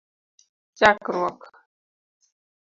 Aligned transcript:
chakruok 0.77 1.41